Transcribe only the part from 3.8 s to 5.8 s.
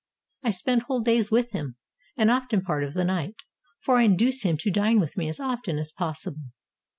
for I induce him to dine with me as often